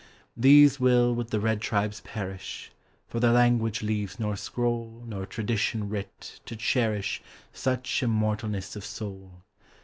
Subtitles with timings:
[0.35, 2.71] These will with the red tribes perish;
[3.07, 7.21] For their language leaves nor scroll Nor tradition writ, to cherish
[7.53, 9.29] Such immortalness of soul.